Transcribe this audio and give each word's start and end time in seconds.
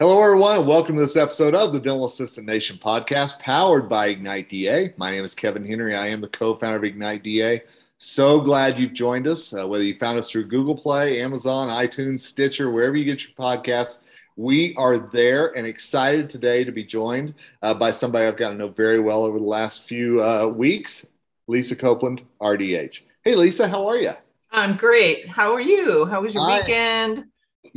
Hello, 0.00 0.22
everyone, 0.22 0.58
and 0.58 0.66
welcome 0.68 0.94
to 0.94 1.00
this 1.00 1.16
episode 1.16 1.56
of 1.56 1.72
the 1.72 1.80
Dental 1.80 2.04
Assistant 2.04 2.46
Nation 2.46 2.78
podcast 2.78 3.40
powered 3.40 3.88
by 3.88 4.06
Ignite 4.06 4.48
DA. 4.48 4.94
My 4.96 5.10
name 5.10 5.24
is 5.24 5.34
Kevin 5.34 5.64
Henry. 5.64 5.92
I 5.96 6.06
am 6.06 6.20
the 6.20 6.28
co 6.28 6.54
founder 6.54 6.76
of 6.76 6.84
Ignite 6.84 7.24
DA. 7.24 7.62
So 7.96 8.40
glad 8.40 8.78
you've 8.78 8.92
joined 8.92 9.26
us, 9.26 9.52
uh, 9.52 9.66
whether 9.66 9.82
you 9.82 9.98
found 9.98 10.16
us 10.16 10.30
through 10.30 10.44
Google 10.44 10.76
Play, 10.76 11.20
Amazon, 11.20 11.66
iTunes, 11.66 12.20
Stitcher, 12.20 12.70
wherever 12.70 12.94
you 12.94 13.04
get 13.04 13.24
your 13.24 13.32
podcasts. 13.32 14.02
We 14.36 14.72
are 14.76 15.00
there 15.00 15.48
and 15.58 15.66
excited 15.66 16.30
today 16.30 16.62
to 16.62 16.70
be 16.70 16.84
joined 16.84 17.34
uh, 17.62 17.74
by 17.74 17.90
somebody 17.90 18.26
I've 18.26 18.36
gotten 18.36 18.56
to 18.56 18.66
know 18.66 18.70
very 18.70 19.00
well 19.00 19.24
over 19.24 19.40
the 19.40 19.44
last 19.44 19.88
few 19.88 20.22
uh, 20.22 20.46
weeks, 20.46 21.08
Lisa 21.48 21.74
Copeland, 21.74 22.22
RDH. 22.40 23.00
Hey, 23.24 23.34
Lisa, 23.34 23.66
how 23.66 23.84
are 23.88 23.96
you? 23.96 24.12
I'm 24.52 24.76
great. 24.76 25.26
How 25.26 25.52
are 25.52 25.60
you? 25.60 26.06
How 26.06 26.22
was 26.22 26.34
your 26.34 26.46
weekend? 26.46 27.24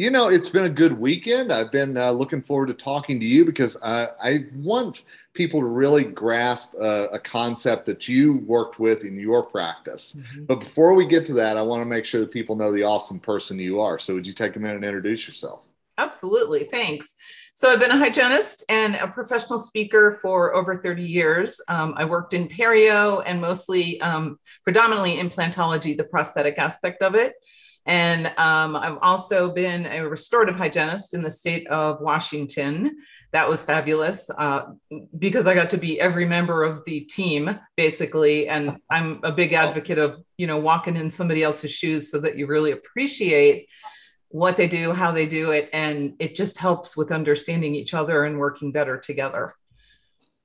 You 0.01 0.09
know, 0.09 0.29
it's 0.29 0.49
been 0.49 0.65
a 0.65 0.69
good 0.69 0.99
weekend. 0.99 1.53
I've 1.53 1.71
been 1.71 1.95
uh, 1.95 2.09
looking 2.09 2.41
forward 2.41 2.69
to 2.69 2.73
talking 2.73 3.19
to 3.19 3.25
you 3.25 3.45
because 3.45 3.77
I, 3.83 4.07
I 4.19 4.45
want 4.55 5.03
people 5.35 5.59
to 5.59 5.67
really 5.67 6.05
grasp 6.05 6.73
a, 6.73 7.09
a, 7.11 7.19
concept 7.19 7.85
that 7.85 8.07
you 8.07 8.37
worked 8.47 8.79
with 8.79 9.05
in 9.05 9.19
your 9.19 9.43
practice. 9.43 10.17
Mm-hmm. 10.17 10.45
But 10.45 10.61
before 10.61 10.95
we 10.95 11.05
get 11.05 11.27
to 11.27 11.33
that, 11.33 11.55
I 11.55 11.61
want 11.61 11.81
to 11.81 11.85
make 11.85 12.03
sure 12.05 12.19
that 12.19 12.31
people 12.31 12.55
know 12.55 12.71
the 12.71 12.81
awesome 12.81 13.19
person 13.19 13.59
you 13.59 13.79
are. 13.79 13.99
So, 13.99 14.15
would 14.15 14.25
you 14.25 14.33
take 14.33 14.55
a 14.55 14.59
minute 14.59 14.77
and 14.77 14.83
introduce 14.83 15.27
yourself? 15.27 15.61
Absolutely. 15.99 16.63
Thanks. 16.63 17.15
So, 17.53 17.69
I've 17.69 17.79
been 17.79 17.91
a 17.91 17.97
hygienist 17.97 18.63
and 18.69 18.95
a 18.95 19.07
professional 19.07 19.59
speaker 19.59 20.09
for 20.19 20.55
over 20.55 20.81
30 20.81 21.03
years. 21.03 21.61
Um, 21.67 21.93
I 21.95 22.05
worked 22.05 22.33
in 22.33 22.47
perio 22.47 23.21
and 23.23 23.39
mostly, 23.39 24.01
um, 24.01 24.39
predominantly 24.63 25.17
implantology, 25.17 25.95
the 25.95 26.05
prosthetic 26.05 26.57
aspect 26.57 27.03
of 27.03 27.13
it. 27.13 27.35
And 27.85 28.27
um, 28.37 28.75
I've 28.75 28.99
also 29.01 29.51
been 29.51 29.85
a 29.87 30.07
restorative 30.07 30.55
hygienist 30.55 31.13
in 31.13 31.23
the 31.23 31.31
state 31.31 31.67
of 31.67 31.99
Washington. 31.99 32.97
That 33.31 33.49
was 33.49 33.63
fabulous 33.63 34.29
uh, 34.37 34.73
because 35.17 35.47
I 35.47 35.55
got 35.55 35.69
to 35.71 35.77
be 35.77 35.99
every 35.99 36.25
member 36.25 36.63
of 36.63 36.85
the 36.85 37.01
team, 37.01 37.59
basically. 37.77 38.47
And 38.47 38.77
I'm 38.89 39.19
a 39.23 39.31
big 39.31 39.53
advocate 39.53 39.97
of, 39.97 40.23
you 40.37 40.45
know, 40.45 40.59
walking 40.59 40.95
in 40.95 41.09
somebody 41.09 41.41
else's 41.41 41.71
shoes 41.71 42.11
so 42.11 42.19
that 42.19 42.37
you 42.37 42.45
really 42.45 42.71
appreciate 42.71 43.67
what 44.27 44.57
they 44.57 44.67
do, 44.67 44.93
how 44.93 45.11
they 45.11 45.25
do 45.25 45.51
it. 45.51 45.69
And 45.73 46.13
it 46.19 46.35
just 46.35 46.57
helps 46.57 46.95
with 46.95 47.11
understanding 47.11 47.73
each 47.73 47.93
other 47.93 48.25
and 48.25 48.37
working 48.37 48.71
better 48.71 48.97
together. 48.97 49.55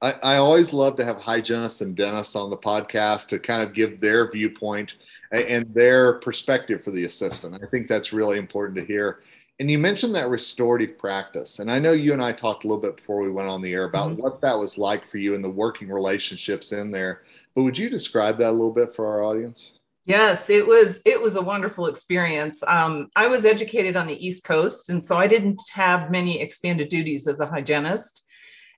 I, 0.06 0.34
I 0.34 0.36
always 0.36 0.72
love 0.72 0.96
to 0.96 1.04
have 1.04 1.16
hygienists 1.16 1.80
and 1.80 1.96
dentists 1.96 2.36
on 2.36 2.50
the 2.50 2.56
podcast 2.56 3.28
to 3.28 3.40
kind 3.40 3.62
of 3.62 3.74
give 3.74 4.00
their 4.00 4.30
viewpoint 4.30 4.96
and 5.32 5.72
their 5.74 6.14
perspective 6.20 6.84
for 6.84 6.92
the 6.92 7.04
assistant. 7.04 7.60
I 7.60 7.66
think 7.66 7.88
that's 7.88 8.12
really 8.12 8.38
important 8.38 8.78
to 8.78 8.84
hear. 8.84 9.22
And 9.58 9.68
you 9.68 9.78
mentioned 9.78 10.14
that 10.14 10.28
restorative 10.28 10.96
practice. 10.96 11.58
And 11.58 11.70
I 11.70 11.80
know 11.80 11.92
you 11.92 12.12
and 12.12 12.22
I 12.22 12.32
talked 12.32 12.64
a 12.64 12.68
little 12.68 12.82
bit 12.82 12.96
before 12.96 13.20
we 13.20 13.30
went 13.30 13.48
on 13.48 13.62
the 13.62 13.72
air 13.72 13.84
about 13.84 14.12
mm-hmm. 14.12 14.22
what 14.22 14.40
that 14.42 14.56
was 14.56 14.78
like 14.78 15.10
for 15.10 15.18
you 15.18 15.34
and 15.34 15.42
the 15.42 15.50
working 15.50 15.88
relationships 15.88 16.70
in 16.72 16.92
there. 16.92 17.22
But 17.54 17.62
would 17.62 17.78
you 17.78 17.88
describe 17.88 18.38
that 18.38 18.50
a 18.50 18.52
little 18.52 18.72
bit 18.72 18.94
for 18.94 19.06
our 19.06 19.24
audience? 19.24 19.72
Yes, 20.04 20.50
it 20.50 20.64
was 20.64 21.02
it 21.04 21.20
was 21.20 21.34
a 21.34 21.42
wonderful 21.42 21.86
experience. 21.86 22.62
Um, 22.68 23.08
I 23.16 23.26
was 23.26 23.44
educated 23.44 23.96
on 23.96 24.06
the 24.06 24.24
East 24.24 24.44
Coast, 24.44 24.88
and 24.88 25.02
so 25.02 25.16
I 25.16 25.26
didn't 25.26 25.60
have 25.72 26.12
many 26.12 26.40
expanded 26.40 26.90
duties 26.90 27.26
as 27.26 27.40
a 27.40 27.46
hygienist. 27.46 28.25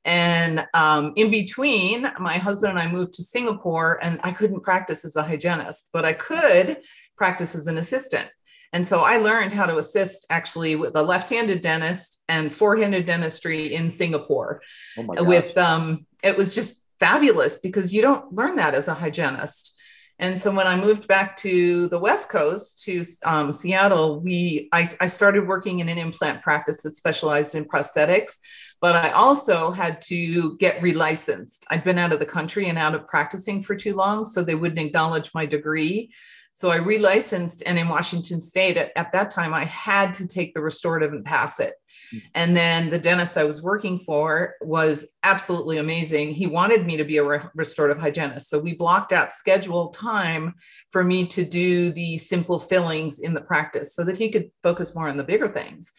And 0.09 0.67
um, 0.73 1.13
in 1.17 1.31
between, 1.31 2.11
my 2.19 2.39
husband 2.39 2.71
and 2.71 2.79
I 2.79 2.91
moved 2.91 3.13
to 3.15 3.23
Singapore, 3.23 4.03
and 4.03 4.19
I 4.23 4.33
couldn't 4.33 4.63
practice 4.63 5.05
as 5.05 5.17
a 5.17 5.23
hygienist, 5.23 5.91
but 5.93 6.07
I 6.07 6.15
could 6.15 6.79
practice 7.19 7.55
as 7.55 7.67
an 7.67 7.77
assistant. 7.77 8.27
And 8.73 8.87
so 8.87 9.01
I 9.01 9.19
learned 9.19 9.53
how 9.53 9.67
to 9.67 9.77
assist 9.77 10.25
actually 10.31 10.77
with 10.77 10.97
a 10.97 11.03
left-handed 11.03 11.61
dentist 11.61 12.25
and 12.27 12.53
four-handed 12.53 13.05
dentistry 13.05 13.75
in 13.75 13.91
Singapore. 13.91 14.63
Oh 14.97 15.25
with 15.25 15.57
um, 15.59 16.07
it 16.25 16.39
was 16.39 16.55
just 16.55 16.87
fabulous 16.99 17.59
because 17.59 17.93
you 17.93 18.01
don't 18.01 18.33
learn 18.33 18.57
that 18.57 18.75
as 18.75 18.89
a 18.89 18.95
hygienist. 18.95 19.78
And 20.21 20.39
so 20.39 20.53
when 20.53 20.67
I 20.67 20.75
moved 20.75 21.07
back 21.07 21.37
to 21.39 21.89
the 21.89 21.99
West 21.99 22.29
Coast 22.29 22.83
to 22.85 23.05
um, 23.25 23.53
Seattle, 23.53 24.21
we 24.21 24.69
I, 24.73 24.91
I 25.01 25.07
started 25.07 25.47
working 25.47 25.79
in 25.79 25.89
an 25.89 25.99
implant 25.99 26.43
practice 26.43 26.83
that 26.83 26.97
specialized 26.97 27.55
in 27.55 27.65
prosthetics 27.65 28.39
but 28.81 28.95
I 28.95 29.11
also 29.11 29.71
had 29.71 30.01
to 30.03 30.57
get 30.59 30.81
relicensed. 30.81 31.65
I'd 31.71 31.85
been 31.85 31.99
out 31.99 32.13
of 32.13 32.21
the 32.21 32.27
country 32.27 32.69
and 32.69 32.79
out 32.79 32.95
of 32.95 33.07
practicing 33.07 33.63
for 33.63 33.75
too 33.75 33.95
long, 33.95 34.25
so 34.25 34.43
they 34.43 34.55
wouldn't 34.55 34.87
acknowledge 34.87 35.35
my 35.35 35.47
degree. 35.47 36.13
So 36.59 36.73
I 36.73 36.79
relicensed, 36.81 37.63
and 37.67 37.79
in 37.79 37.89
Washington 37.89 38.41
State 38.41 38.77
at, 38.77 38.91
at 38.97 39.13
that 39.13 39.31
time, 39.31 39.55
I 39.55 39.65
had 39.67 40.13
to 40.15 40.27
take 40.27 40.55
the 40.55 40.61
restorative 40.61 41.13
and 41.13 41.25
pass 41.25 41.61
it. 41.61 41.75
Hmm. 42.11 42.19
And 42.35 42.57
then 42.57 42.91
the 42.91 42.99
dentist 42.99 43.39
I 43.39 43.45
was 43.45 43.63
working 43.63 44.01
for 44.01 44.57
was 44.61 45.07
absolutely 45.23 45.79
amazing. 45.79 46.31
He 46.31 46.49
wanted 46.49 46.85
me 46.85 46.97
to 46.97 47.05
be 47.05 47.19
a 47.19 47.25
re- 47.25 47.45
restorative 47.55 48.01
hygienist. 48.01 48.51
So 48.51 48.59
we 48.59 48.75
blocked 48.75 49.13
out 49.13 49.33
scheduled 49.33 49.95
time 49.95 50.55
for 50.91 51.05
me 51.05 51.29
to 51.29 51.45
do 51.45 51.93
the 51.93 52.17
simple 52.17 52.59
fillings 52.59 53.21
in 53.21 53.35
the 53.35 53.41
practice 53.41 53.95
so 53.95 54.03
that 54.03 54.19
he 54.19 54.29
could 54.29 54.51
focus 54.65 54.97
more 54.97 55.09
on 55.09 55.17
the 55.17 55.23
bigger 55.23 55.49
things. 55.49 55.93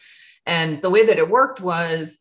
And 0.44 0.82
the 0.82 0.90
way 0.90 1.06
that 1.06 1.16
it 1.16 1.30
worked 1.30 1.62
was 1.62 2.18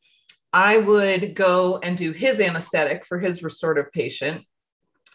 I 0.54 0.78
would 0.78 1.36
go 1.36 1.80
and 1.84 1.98
do 1.98 2.14
his 2.14 2.40
anesthetic 2.40 3.06
for 3.06 3.20
his 3.20 3.44
restorative 3.44 3.92
patient. 3.92 4.46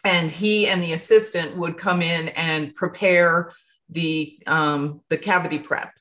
And 0.05 0.29
he 0.31 0.67
and 0.67 0.81
the 0.81 0.93
assistant 0.93 1.57
would 1.57 1.77
come 1.77 2.01
in 2.01 2.29
and 2.29 2.73
prepare 2.73 3.51
the 3.89 4.39
um, 4.47 5.01
the 5.09 5.17
cavity 5.17 5.59
prep. 5.59 5.91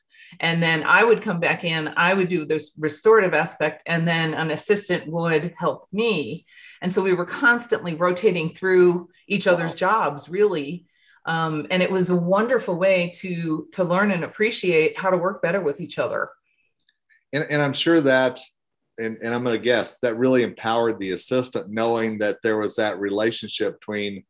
And 0.41 0.62
then 0.62 0.82
I 0.84 1.04
would 1.04 1.22
come 1.22 1.41
back 1.41 1.65
in, 1.65 1.92
I 1.97 2.12
would 2.12 2.28
do 2.28 2.44
this 2.44 2.76
restorative 2.78 3.34
aspect, 3.34 3.82
and 3.87 4.06
then 4.06 4.34
an 4.34 4.50
assistant 4.50 5.06
would 5.06 5.54
help 5.56 5.88
me. 5.93 6.44
And 6.82 6.93
so 6.93 7.03
we 7.03 7.14
were 7.14 7.25
constantly 7.25 7.94
rotating 7.94 8.53
through 8.53 9.09
each 9.28 9.47
other's 9.47 9.75
jobs, 9.75 10.28
really. 10.28 10.87
Um, 11.25 11.66
and 11.70 11.82
it 11.82 11.91
was 11.91 12.10
a 12.10 12.16
wonderful 12.16 12.76
way 12.76 13.12
to 13.16 13.69
to 13.72 13.84
learn 13.84 14.10
and 14.10 14.25
appreciate 14.25 14.98
how 14.98 15.10
to 15.10 15.16
work 15.16 15.41
better 15.41 15.62
with 15.62 15.81
each 15.81 15.98
other. 15.98 16.28
And, 17.32 17.47
and 17.48 17.62
I'm 17.62 17.72
sure 17.72 18.00
that 18.03 18.41
and, 18.99 19.19
and 19.22 19.34
I'm 19.34 19.43
going 19.43 19.56
to 19.59 19.65
guess 19.65 19.99
that 19.99 20.16
really 20.16 20.43
empowered 20.43 20.99
the 20.99 21.12
assistant, 21.12 21.71
knowing 21.71 22.19
that 22.19 22.38
there 22.43 22.59
was 22.59 22.77
that 22.77 23.00
relationship 23.00 23.81
between 23.81 24.25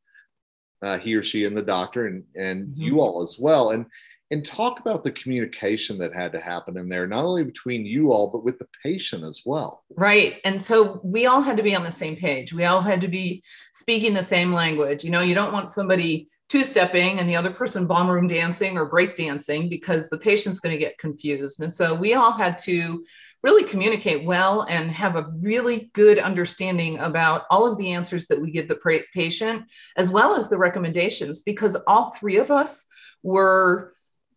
uh, 0.82 0.98
he 0.98 1.14
or 1.14 1.22
she 1.22 1.44
and 1.44 1.56
the 1.56 1.62
doctor, 1.62 2.06
and 2.06 2.24
and 2.36 2.68
mm-hmm. 2.68 2.82
you 2.82 3.00
all 3.00 3.22
as 3.22 3.38
well. 3.38 3.70
And 3.70 3.86
and 4.30 4.44
talk 4.44 4.80
about 4.80 5.04
the 5.04 5.12
communication 5.12 5.98
that 5.98 6.14
had 6.14 6.32
to 6.32 6.40
happen 6.40 6.78
in 6.78 6.88
there, 6.88 7.06
not 7.06 7.24
only 7.24 7.44
between 7.44 7.84
you 7.84 8.10
all, 8.10 8.30
but 8.30 8.42
with 8.44 8.58
the 8.58 8.66
patient 8.82 9.22
as 9.22 9.42
well. 9.44 9.84
Right. 9.96 10.40
And 10.44 10.60
so 10.60 11.00
we 11.04 11.26
all 11.26 11.42
had 11.42 11.56
to 11.58 11.62
be 11.62 11.74
on 11.74 11.84
the 11.84 11.92
same 11.92 12.16
page. 12.16 12.52
We 12.52 12.64
all 12.64 12.80
had 12.80 13.00
to 13.02 13.08
be 13.08 13.42
speaking 13.72 14.14
the 14.14 14.22
same 14.22 14.52
language. 14.52 15.04
You 15.04 15.10
know, 15.10 15.20
you 15.20 15.34
don't 15.34 15.52
want 15.52 15.70
somebody 15.70 16.28
two 16.48 16.64
stepping 16.64 17.18
and 17.18 17.28
the 17.28 17.36
other 17.36 17.50
person 17.50 17.86
ballroom 17.86 18.28
dancing 18.28 18.76
or 18.76 18.86
break 18.86 19.16
dancing 19.16 19.68
because 19.68 20.08
the 20.08 20.18
patient's 20.18 20.60
going 20.60 20.74
to 20.74 20.78
get 20.78 20.98
confused. 20.98 21.60
And 21.60 21.72
so 21.72 21.94
we 21.94 22.14
all 22.14 22.32
had 22.32 22.58
to 22.58 23.02
really 23.42 23.64
communicate 23.64 24.24
well 24.24 24.62
and 24.62 24.90
have 24.90 25.16
a 25.16 25.30
really 25.40 25.90
good 25.92 26.18
understanding 26.18 26.98
about 26.98 27.42
all 27.50 27.66
of 27.66 27.76
the 27.76 27.92
answers 27.92 28.26
that 28.26 28.40
we 28.40 28.50
give 28.50 28.68
the 28.68 29.02
patient, 29.12 29.64
as 29.96 30.10
well 30.10 30.34
as 30.34 30.48
the 30.48 30.58
recommendations, 30.58 31.42
because 31.42 31.76
all 31.86 32.10
three 32.10 32.36
of 32.36 32.50
us 32.50 32.86
were 33.22 33.93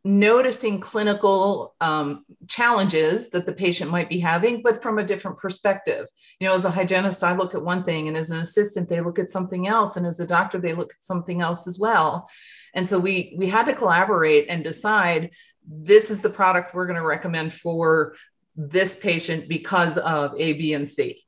noticing 0.08 0.80
clinical 0.80 1.76
um, 1.82 2.24
challenges 2.48 3.30
that 3.32 3.46
the 3.46 3.54
patient 3.54 3.92
might 3.92 4.10
be 4.10 4.20
having, 4.20 4.62
but 4.62 4.82
from 4.82 4.98
a 4.98 5.04
different 5.04 5.38
perspective. 5.38 6.08
You 6.40 6.48
know, 6.48 6.54
as 6.54 6.66
a 6.66 6.72
hygienist, 6.72 7.24
I 7.24 7.36
look 7.36 7.54
at 7.54 7.62
one 7.62 7.84
thing, 7.84 8.08
and 8.08 8.16
as 8.16 8.32
an 8.32 8.40
assistant, 8.40 8.88
they 8.88 9.02
look 9.02 9.20
at 9.20 9.30
something 9.30 9.68
else, 9.68 9.98
and 9.98 10.06
as 10.06 10.20
a 10.20 10.26
doctor, 10.26 10.60
they 10.60 10.74
look 10.74 10.94
at 10.94 11.04
something 11.04 11.42
else 11.42 11.68
as 11.68 11.78
well. 11.78 12.30
And 12.74 12.88
so 12.88 13.00
we 13.00 13.36
we 13.38 13.48
had 13.48 13.66
to 13.66 13.74
collaborate 13.74 14.48
and 14.50 14.64
decide 14.64 15.32
this 15.68 16.10
is 16.10 16.22
the 16.22 16.30
product 16.30 16.74
we're 16.74 16.86
going 16.86 17.00
to 17.00 17.06
recommend 17.06 17.54
for 17.54 18.16
this 18.56 18.96
patient 18.96 19.50
because 19.50 19.98
of 19.98 20.34
A, 20.38 20.54
B, 20.54 20.74
and 20.74 20.88
C. 20.88 21.24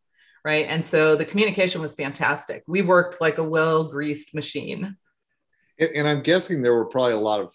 Right. 0.46 0.68
And 0.68 0.84
so 0.84 1.16
the 1.16 1.26
communication 1.26 1.82
was 1.82 1.96
fantastic. 1.96 2.64
We 2.66 2.82
worked 2.82 3.20
like 3.20 3.40
a 3.40 3.44
well 3.44 3.84
greased 3.90 4.34
machine. 4.34 4.96
And, 5.80 5.90
and, 5.96 6.08
I'm 6.08 6.24
guessing 6.24 6.62
there 6.62 6.74
were 6.74 6.86
probably 6.86 7.14
a 7.14 7.18
lot 7.18 7.42
of, 7.42 7.54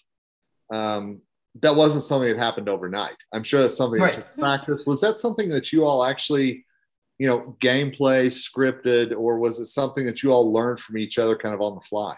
um, 0.74 1.20
that 1.60 1.74
wasn't 1.74 2.04
something 2.04 2.28
that 2.28 2.42
happened 2.42 2.68
overnight. 2.68 3.16
I'm 3.32 3.44
sure 3.44 3.62
that's 3.62 3.76
something 3.76 4.00
right. 4.00 4.14
that 4.14 4.38
practice. 4.38 4.86
Was 4.86 5.00
that 5.02 5.20
something 5.20 5.48
that 5.50 5.72
you 5.72 5.84
all 5.84 6.04
actually, 6.04 6.64
you 7.18 7.28
know, 7.28 7.56
gameplay 7.60 8.26
scripted, 8.26 9.16
or 9.16 9.38
was 9.38 9.60
it 9.60 9.66
something 9.66 10.04
that 10.06 10.22
you 10.22 10.32
all 10.32 10.52
learned 10.52 10.80
from 10.80 10.98
each 10.98 11.18
other 11.18 11.36
kind 11.36 11.54
of 11.54 11.60
on 11.60 11.76
the 11.76 11.80
fly? 11.82 12.16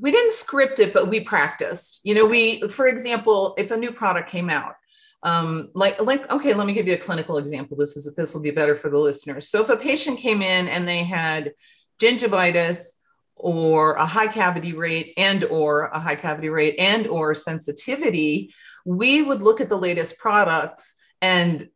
We 0.00 0.10
didn't 0.10 0.32
script 0.32 0.80
it, 0.80 0.92
but 0.92 1.08
we 1.08 1.20
practiced. 1.20 2.00
You 2.04 2.14
know, 2.14 2.26
we, 2.26 2.68
for 2.68 2.88
example, 2.88 3.54
if 3.56 3.70
a 3.70 3.76
new 3.76 3.92
product 3.92 4.28
came 4.28 4.50
out, 4.50 4.74
um, 5.22 5.70
like 5.74 6.00
like 6.00 6.30
okay 6.30 6.54
let 6.54 6.66
me 6.66 6.72
give 6.72 6.86
you 6.86 6.94
a 6.94 6.98
clinical 6.98 7.38
example 7.38 7.76
this 7.76 7.96
is 7.96 8.14
this 8.14 8.34
will 8.34 8.40
be 8.40 8.52
better 8.52 8.76
for 8.76 8.88
the 8.88 8.96
listeners 8.96 9.50
so 9.50 9.60
if 9.60 9.68
a 9.68 9.76
patient 9.76 10.16
came 10.16 10.42
in 10.42 10.68
and 10.68 10.86
they 10.86 11.02
had 11.02 11.54
gingivitis 12.00 12.92
or 13.38 13.94
a 13.94 14.06
high 14.06 14.26
cavity 14.26 14.72
rate 14.72 15.12
and 15.16 15.44
or 15.44 15.86
a 15.86 15.98
high 15.98 16.14
cavity 16.14 16.48
rate 16.48 16.76
and 16.78 17.06
or 17.06 17.34
sensitivity 17.34 18.52
we 18.84 19.20
would 19.20 19.42
look 19.42 19.60
at 19.60 19.68
the 19.68 19.76
latest 19.76 20.18
products 20.18 20.96
and 21.20 21.68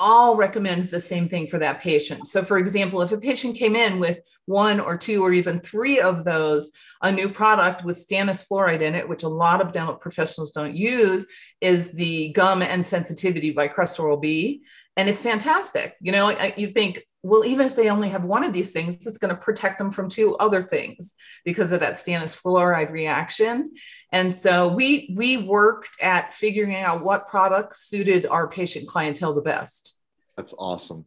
all 0.00 0.34
recommend 0.34 0.88
the 0.88 0.98
same 0.98 1.28
thing 1.28 1.46
for 1.46 1.58
that 1.58 1.80
patient. 1.80 2.26
So, 2.26 2.42
for 2.42 2.56
example, 2.56 3.02
if 3.02 3.12
a 3.12 3.18
patient 3.18 3.56
came 3.56 3.76
in 3.76 4.00
with 4.00 4.18
one 4.46 4.80
or 4.80 4.96
two 4.96 5.22
or 5.22 5.32
even 5.32 5.60
three 5.60 6.00
of 6.00 6.24
those, 6.24 6.72
a 7.02 7.12
new 7.12 7.28
product 7.28 7.84
with 7.84 7.98
stannous 7.98 8.44
fluoride 8.48 8.80
in 8.80 8.94
it, 8.94 9.06
which 9.06 9.22
a 9.22 9.28
lot 9.28 9.60
of 9.60 9.72
dental 9.72 9.94
professionals 9.94 10.52
don't 10.52 10.74
use, 10.74 11.26
is 11.60 11.92
the 11.92 12.32
gum 12.32 12.62
and 12.62 12.84
sensitivity 12.84 13.50
by 13.50 13.68
Crest 13.68 14.00
Oral-B. 14.00 14.64
And 14.96 15.08
it's 15.08 15.22
fantastic. 15.22 15.94
You 16.00 16.12
know, 16.12 16.34
you 16.56 16.68
think, 16.68 17.04
well, 17.22 17.44
even 17.44 17.66
if 17.66 17.76
they 17.76 17.90
only 17.90 18.08
have 18.08 18.24
one 18.24 18.44
of 18.44 18.52
these 18.52 18.72
things, 18.72 19.06
it's 19.06 19.18
going 19.18 19.34
to 19.34 19.40
protect 19.40 19.78
them 19.78 19.90
from 19.90 20.08
two 20.08 20.36
other 20.36 20.62
things 20.62 21.14
because 21.44 21.70
of 21.70 21.80
that 21.80 21.94
stannous 21.94 22.40
fluoride 22.40 22.90
reaction. 22.90 23.72
And 24.10 24.34
so 24.34 24.72
we 24.72 25.14
we 25.16 25.36
worked 25.36 26.02
at 26.02 26.32
figuring 26.32 26.76
out 26.76 27.04
what 27.04 27.26
products 27.26 27.88
suited 27.88 28.26
our 28.26 28.48
patient 28.48 28.88
clientele 28.88 29.34
the 29.34 29.42
best. 29.42 29.96
That's 30.36 30.54
awesome. 30.58 31.04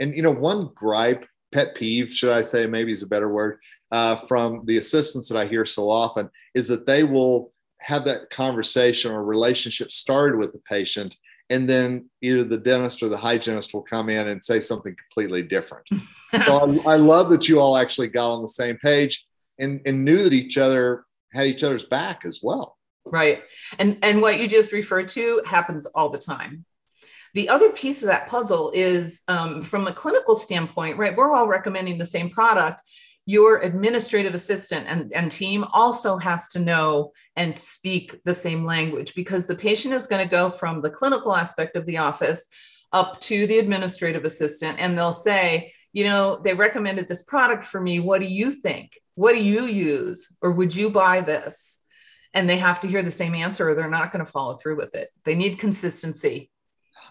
And 0.00 0.14
you 0.14 0.22
know, 0.22 0.30
one 0.30 0.70
gripe, 0.74 1.26
pet 1.52 1.74
peeve, 1.74 2.10
should 2.10 2.32
I 2.32 2.40
say, 2.40 2.66
maybe 2.66 2.92
is 2.92 3.02
a 3.02 3.06
better 3.06 3.28
word, 3.28 3.58
uh, 3.92 4.16
from 4.26 4.64
the 4.64 4.78
assistants 4.78 5.28
that 5.28 5.38
I 5.38 5.46
hear 5.46 5.66
so 5.66 5.90
often 5.90 6.30
is 6.54 6.68
that 6.68 6.86
they 6.86 7.02
will 7.04 7.52
have 7.80 8.04
that 8.06 8.30
conversation 8.30 9.10
or 9.10 9.24
relationship 9.24 9.90
started 9.90 10.38
with 10.38 10.52
the 10.52 10.60
patient 10.60 11.16
and 11.50 11.68
then 11.68 12.08
either 12.22 12.44
the 12.44 12.56
dentist 12.56 13.02
or 13.02 13.08
the 13.08 13.16
hygienist 13.16 13.74
will 13.74 13.82
come 13.82 14.08
in 14.08 14.28
and 14.28 14.42
say 14.42 14.60
something 14.60 14.94
completely 14.96 15.42
different. 15.42 15.86
so 16.46 16.80
I, 16.86 16.92
I, 16.92 16.96
love 16.96 17.28
that 17.30 17.48
you 17.48 17.58
all 17.58 17.76
actually 17.76 18.06
got 18.06 18.32
on 18.32 18.40
the 18.40 18.48
same 18.48 18.78
page 18.78 19.26
and, 19.58 19.80
and 19.84 20.04
knew 20.04 20.22
that 20.22 20.32
each 20.32 20.56
other 20.56 21.04
had 21.32 21.46
each 21.46 21.64
other's 21.64 21.84
back 21.84 22.20
as 22.24 22.40
well. 22.42 22.78
Right. 23.04 23.42
And 23.78 23.98
and 24.02 24.22
what 24.22 24.38
you 24.38 24.46
just 24.46 24.72
referred 24.72 25.08
to 25.08 25.42
happens 25.44 25.86
all 25.86 26.10
the 26.10 26.18
time. 26.18 26.64
The 27.34 27.48
other 27.48 27.70
piece 27.70 28.02
of 28.02 28.08
that 28.08 28.28
puzzle 28.28 28.72
is 28.74 29.22
um, 29.28 29.62
from 29.62 29.86
a 29.86 29.92
clinical 29.92 30.34
standpoint, 30.34 30.98
right? 30.98 31.16
We're 31.16 31.32
all 31.32 31.46
recommending 31.46 31.96
the 31.96 32.04
same 32.04 32.30
product 32.30 32.82
your 33.30 33.58
administrative 33.58 34.34
assistant 34.34 34.84
and, 34.88 35.12
and 35.12 35.30
team 35.30 35.64
also 35.72 36.18
has 36.18 36.48
to 36.48 36.58
know 36.58 37.12
and 37.36 37.56
speak 37.56 38.20
the 38.24 38.34
same 38.34 38.64
language 38.64 39.14
because 39.14 39.46
the 39.46 39.54
patient 39.54 39.94
is 39.94 40.08
going 40.08 40.20
to 40.20 40.28
go 40.28 40.50
from 40.50 40.82
the 40.82 40.90
clinical 40.90 41.36
aspect 41.36 41.76
of 41.76 41.86
the 41.86 41.96
office 41.96 42.48
up 42.92 43.20
to 43.20 43.46
the 43.46 43.60
administrative 43.60 44.24
assistant 44.24 44.80
and 44.80 44.98
they'll 44.98 45.12
say, 45.12 45.72
you 45.92 46.02
know, 46.02 46.40
they 46.42 46.54
recommended 46.54 47.08
this 47.08 47.22
product 47.22 47.62
for 47.62 47.80
me. 47.80 48.00
What 48.00 48.20
do 48.20 48.26
you 48.26 48.50
think? 48.50 48.98
What 49.14 49.32
do 49.32 49.40
you 49.40 49.62
use? 49.62 50.26
Or 50.42 50.50
would 50.50 50.74
you 50.74 50.90
buy 50.90 51.20
this? 51.20 51.80
And 52.34 52.50
they 52.50 52.56
have 52.56 52.80
to 52.80 52.88
hear 52.88 53.04
the 53.04 53.12
same 53.12 53.36
answer 53.36 53.70
or 53.70 53.76
they're 53.76 53.88
not 53.88 54.10
going 54.12 54.24
to 54.24 54.32
follow 54.32 54.56
through 54.56 54.76
with 54.76 54.96
it. 54.96 55.08
They 55.24 55.36
need 55.36 55.60
consistency. 55.60 56.50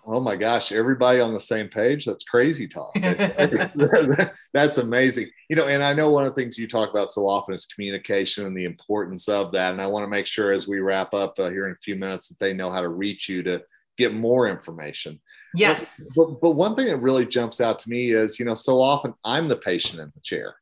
Oh 0.05 0.19
my 0.19 0.35
gosh, 0.35 0.71
everybody 0.71 1.19
on 1.19 1.33
the 1.33 1.39
same 1.39 1.67
page. 1.67 2.05
That's 2.05 2.23
crazy 2.23 2.67
talk. 2.67 2.93
That's 4.53 4.77
amazing. 4.77 5.29
You 5.49 5.55
know, 5.55 5.67
and 5.67 5.83
I 5.83 5.93
know 5.93 6.09
one 6.09 6.23
of 6.25 6.33
the 6.33 6.41
things 6.41 6.57
you 6.57 6.67
talk 6.67 6.89
about 6.89 7.09
so 7.09 7.27
often 7.27 7.53
is 7.53 7.65
communication 7.65 8.45
and 8.45 8.57
the 8.57 8.65
importance 8.65 9.27
of 9.27 9.51
that. 9.51 9.73
And 9.73 9.81
I 9.81 9.87
want 9.87 10.03
to 10.03 10.09
make 10.09 10.25
sure 10.25 10.51
as 10.51 10.67
we 10.67 10.79
wrap 10.79 11.13
up 11.13 11.37
uh, 11.39 11.49
here 11.49 11.67
in 11.67 11.73
a 11.73 11.83
few 11.83 11.95
minutes 11.95 12.29
that 12.29 12.39
they 12.39 12.53
know 12.53 12.71
how 12.71 12.81
to 12.81 12.89
reach 12.89 13.29
you 13.29 13.43
to 13.43 13.61
get 13.97 14.13
more 14.13 14.47
information. 14.47 15.19
Yes. 15.53 16.11
But, 16.15 16.25
but, 16.25 16.41
but 16.41 16.51
one 16.51 16.75
thing 16.75 16.87
that 16.87 16.97
really 16.97 17.25
jumps 17.25 17.61
out 17.61 17.79
to 17.79 17.89
me 17.89 18.11
is, 18.11 18.39
you 18.39 18.45
know, 18.45 18.55
so 18.55 18.81
often 18.81 19.13
I'm 19.23 19.47
the 19.47 19.57
patient 19.57 19.99
in 19.99 20.11
the 20.13 20.21
chair. 20.21 20.55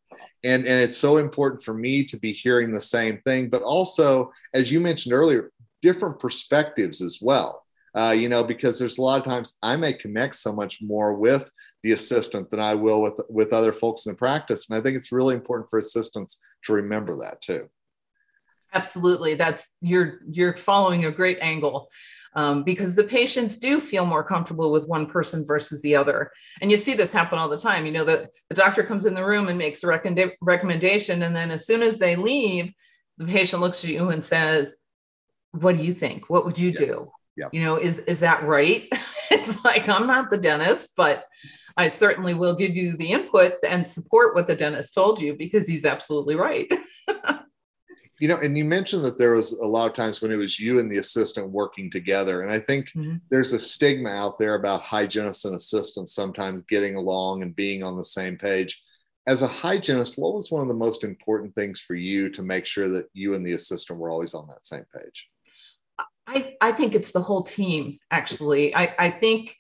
And, 0.44 0.66
and 0.66 0.82
it's 0.82 0.98
so 0.98 1.18
important 1.18 1.64
for 1.64 1.74
me 1.74 2.06
to 2.06 2.18
be 2.18 2.32
hearing 2.32 2.72
the 2.72 2.82
same 2.82 3.20
thing, 3.26 3.50
but 3.50 3.64
also, 3.64 4.32
as 4.54 4.72
you 4.72 4.80
mentioned 4.80 5.14
earlier, 5.14 5.52
different 5.82 6.20
perspectives 6.20 7.02
as 7.02 7.20
well 7.22 7.64
uh, 7.96 8.12
you 8.12 8.30
know, 8.30 8.44
because 8.44 8.78
there's 8.78 8.98
a 8.98 9.02
lot 9.02 9.20
of 9.20 9.26
times 9.26 9.58
I 9.64 9.76
may 9.76 9.94
connect 9.94 10.36
so 10.36 10.54
much 10.54 10.82
more 10.82 11.14
with 11.14 11.50
the 11.84 11.92
assistant 11.94 12.50
than 12.50 12.60
I 12.60 12.76
will 12.76 13.02
with 13.02 13.20
with 13.30 13.54
other 13.54 13.74
folks 13.74 14.06
in 14.06 14.14
the 14.14 14.18
practice, 14.18 14.70
and 14.70 14.78
I 14.78 14.82
think 14.82 14.98
it's 14.98 15.12
really 15.12 15.36
important 15.36 15.70
for 15.70 15.80
assistants 15.80 16.40
to 16.66 16.74
remember 16.74 17.18
that 17.18 17.42
too. 17.42 17.70
Absolutely, 18.74 19.36
that's 19.36 19.74
you're 19.82 20.20
you're 20.30 20.56
following 20.56 21.06
a 21.06 21.12
great 21.12 21.38
angle. 21.42 21.90
Um, 22.36 22.64
because 22.64 22.96
the 22.96 23.04
patients 23.04 23.58
do 23.58 23.80
feel 23.80 24.06
more 24.06 24.24
comfortable 24.24 24.72
with 24.72 24.88
one 24.88 25.08
person 25.08 25.44
versus 25.44 25.82
the 25.82 25.96
other. 25.96 26.30
And 26.62 26.70
you 26.70 26.78
see 26.78 26.94
this 26.94 27.12
happen 27.12 27.40
all 27.40 27.50
the 27.50 27.58
time. 27.58 27.84
You 27.88 27.92
know, 27.92 28.04
the, 28.04 28.30
the 28.50 28.54
doctor 28.54 28.84
comes 28.84 29.08
in 29.08 29.16
the 29.16 29.26
room 29.26 29.48
and 29.48 29.58
makes 29.58 29.84
a 29.84 29.88
recommend- 29.88 30.34
recommendation. 30.40 31.24
And 31.24 31.36
then 31.36 31.50
as 31.50 31.66
soon 31.66 31.82
as 31.82 31.98
they 31.98 32.16
leave, 32.16 32.76
the 33.18 33.26
patient 33.26 33.64
looks 33.64 33.84
at 33.84 33.90
you 33.90 34.10
and 34.10 34.24
says, 34.24 34.76
What 35.52 35.78
do 35.78 35.84
you 35.84 35.92
think? 35.92 36.30
What 36.30 36.46
would 36.46 36.60
you 36.60 36.70
yeah. 36.78 36.86
do? 36.86 37.12
Yeah. 37.38 37.50
You 37.52 37.64
know, 37.64 37.76
is 37.78 38.00
is 38.00 38.20
that 38.22 38.44
right? 38.44 38.88
it's 39.32 39.64
like 39.64 39.88
I'm 39.88 40.08
not 40.08 40.30
the 40.30 40.38
dentist, 40.38 40.94
but 40.98 41.26
I 41.78 41.88
certainly 41.88 42.34
will 42.34 42.56
give 42.56 42.76
you 42.76 42.98
the 42.98 43.12
input 43.12 43.54
and 43.68 43.86
support 43.86 44.34
what 44.34 44.48
the 44.48 44.56
dentist 44.56 44.96
told 44.96 45.22
you 45.22 45.36
because 45.36 45.68
he's 45.68 45.86
absolutely 45.86 46.36
right. 46.36 46.68
you 48.20 48.28
know, 48.28 48.38
and 48.38 48.58
you 48.58 48.66
mentioned 48.66 49.06
that 49.06 49.20
there 49.20 49.34
was 49.34 49.54
a 49.54 49.66
lot 49.66 49.88
of 49.88 49.94
times 49.94 50.20
when 50.20 50.32
it 50.32 50.38
was 50.38 50.60
you 50.60 50.80
and 50.80 50.90
the 50.90 50.98
assistant 50.98 51.52
working 51.52 51.92
together. 51.92 52.42
And 52.42 52.52
I 52.52 52.60
think 52.60 52.88
mm-hmm. 52.88 53.18
there's 53.30 53.54
a 53.54 53.60
stigma 53.60 54.10
out 54.10 54.40
there 54.40 54.56
about 54.56 54.82
hygienists 54.82 55.46
and 55.46 55.56
assistants 55.56 56.16
sometimes 56.16 56.64
getting 56.64 56.96
along 56.96 57.44
and 57.44 57.56
being 57.56 57.84
on 57.84 57.96
the 57.96 58.04
same 58.04 58.38
page. 58.38 58.82
As 59.28 59.44
a 59.44 59.48
hygienist, 59.48 60.18
what 60.18 60.34
was 60.34 60.50
one 60.50 60.64
of 60.64 60.68
the 60.68 60.74
most 60.74 61.04
important 61.04 61.54
things 61.54 61.80
for 61.80 61.94
you 61.94 62.30
to 62.30 62.42
make 62.42 62.66
sure 62.66 62.90
that 62.90 63.08
you 63.14 63.36
and 63.36 63.46
the 63.46 63.54
assistant 63.54 64.00
were 64.00 64.10
always 64.10 64.34
on 64.34 64.48
that 64.48 64.66
same 64.66 64.86
page? 64.98 65.28
I, 66.28 66.56
I 66.60 66.72
think 66.74 66.94
it's 66.94 67.12
the 67.12 67.22
whole 67.22 67.44
team, 67.44 68.00
actually. 68.12 68.76
I, 68.76 68.94
I 69.00 69.10
think 69.10 69.56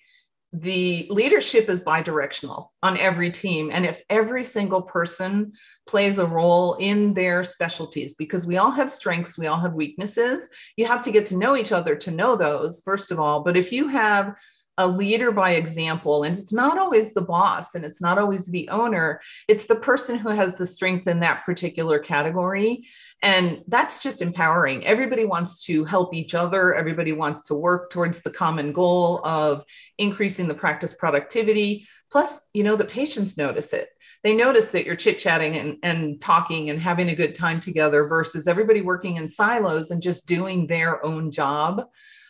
the 0.54 1.08
leadership 1.10 1.70
is 1.70 1.84
bidirectional 1.84 2.70
on 2.82 2.98
every 2.98 3.32
team. 3.32 3.70
And 3.72 3.86
if 3.86 4.02
every 4.10 4.44
single 4.44 4.82
person 4.82 5.54
plays 5.88 6.20
a 6.20 6.26
role 6.26 6.76
in 6.76 7.14
their 7.14 7.44
specialties, 7.44 8.16
because 8.16 8.46
we 8.46 8.58
all 8.58 8.72
have 8.72 8.90
strengths, 8.90 9.38
we 9.38 9.48
all 9.48 9.60
have 9.60 9.74
weaknesses, 9.74 10.50
you 10.78 10.86
have 10.86 11.04
to 11.04 11.12
get 11.12 11.26
to 11.28 11.38
know 11.38 11.56
each 11.56 11.72
other 11.72 11.96
to 11.96 12.12
know 12.12 12.36
those, 12.36 12.82
first 12.84 13.12
of 13.12 13.20
all. 13.20 13.44
But 13.44 13.58
if 13.58 13.72
you 13.72 13.88
have 13.90 14.38
a 14.78 14.88
leader 14.88 15.32
by 15.32 15.52
example. 15.52 16.24
And 16.24 16.36
it's 16.36 16.54
not 16.54 16.78
always 16.78 17.14
the 17.14 17.22
boss 17.22 17.76
and 17.76 17.84
it's 17.84 18.02
not 18.02 18.18
always 18.18 18.46
the 18.46 18.70
owner, 18.70 19.22
it's 19.48 19.66
the 19.66 19.76
person 19.76 20.18
who 20.18 20.30
has 20.30 20.56
the 20.56 20.66
strength 20.66 21.08
in 21.08 21.20
that 21.22 21.44
particular 21.46 22.00
category. 22.00 22.86
And 23.22 23.64
that's 23.68 24.04
just 24.04 24.22
empowering. 24.22 24.86
Everybody 24.86 25.26
wants 25.26 25.64
to 25.66 25.84
help 25.86 26.14
each 26.14 26.36
other, 26.36 26.76
everybody 26.76 27.12
wants 27.12 27.42
to 27.44 27.56
work 27.56 27.90
towards 27.90 28.22
the 28.22 28.32
common 28.32 28.72
goal 28.72 29.26
of 29.26 29.64
increasing 29.98 30.48
the 30.48 30.54
practice 30.54 30.94
productivity. 30.94 31.88
Plus, 32.12 32.42
you 32.54 32.64
know, 32.64 32.76
the 32.76 32.86
patients 32.86 33.38
notice 33.38 33.74
it. 33.74 33.90
They 34.24 34.34
notice 34.34 34.72
that 34.72 34.86
you're 34.86 34.96
chit 34.96 35.20
chatting 35.20 35.58
and, 35.58 35.78
and 35.84 36.22
talking 36.22 36.70
and 36.70 36.80
having 36.80 37.10
a 37.10 37.16
good 37.16 37.36
time 37.36 37.60
together 37.60 38.08
versus 38.08 38.48
everybody 38.48 38.82
working 38.82 39.18
in 39.18 39.28
silos 39.28 39.92
and 39.92 40.02
just 40.02 40.28
doing 40.28 40.68
their 40.68 41.06
own 41.06 41.32
job. 41.32 41.86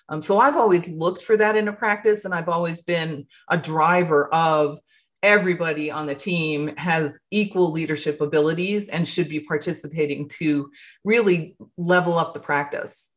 Um, 0.10 0.22
so 0.22 0.40
I've 0.40 0.56
always 0.56 0.88
looked 0.88 1.22
for 1.22 1.38
that 1.38 1.56
in 1.56 1.68
a 1.68 1.74
practice, 1.74 2.26
and 2.26 2.34
I've 2.34 2.50
always 2.50 2.82
been 2.82 3.28
a 3.50 3.58
driver 3.58 4.34
of 4.34 4.80
everybody 5.24 5.90
on 5.92 6.06
the 6.06 6.16
team 6.16 6.74
has 6.78 7.20
equal 7.32 7.72
leadership 7.72 8.22
abilities 8.22 8.90
and 8.90 9.08
should 9.08 9.28
be 9.28 9.40
participating 9.40 10.30
to 10.30 10.70
really 11.04 11.58
level 11.78 12.18
up 12.18 12.34
the 12.34 12.40
practice. 12.40 13.12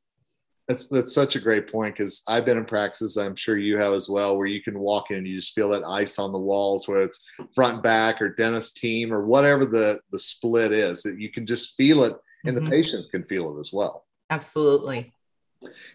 That's 0.67 0.87
that's 0.87 1.13
such 1.13 1.35
a 1.35 1.41
great 1.41 1.71
point 1.71 1.97
because 1.97 2.23
I've 2.29 2.45
been 2.45 2.57
in 2.57 2.65
practices, 2.65 3.17
I'm 3.17 3.35
sure 3.35 3.59
you 3.59 3.77
have 3.79 3.93
as 3.93 4.09
well, 4.09 4.37
where 4.37 4.47
you 4.47 4.63
can 4.63 4.79
walk 4.79 5.11
in 5.11 5.19
and 5.19 5.27
you 5.27 5.37
just 5.37 5.55
feel 5.55 5.71
that 5.71 5.83
ice 5.85 6.19
on 6.19 6.33
the 6.33 6.39
walls, 6.39 6.87
whether 6.87 7.03
it's 7.03 7.21
front 7.57 7.75
and 7.75 7.83
back 7.83 8.23
or 8.23 8.29
dentist 8.29 8.77
team 8.77 9.13
or 9.13 9.27
whatever 9.27 9.65
the 9.65 10.01
the 10.13 10.19
split 10.19 10.71
is, 10.71 11.03
that 11.03 11.19
you 11.19 11.31
can 11.31 11.45
just 11.45 11.75
feel 11.77 12.05
it, 12.05 12.15
and 12.45 12.57
mm-hmm. 12.57 12.65
the 12.65 12.71
patients 12.71 13.09
can 13.09 13.25
feel 13.25 13.57
it 13.57 13.61
as 13.61 13.73
well. 13.73 14.07
Absolutely. 14.31 15.13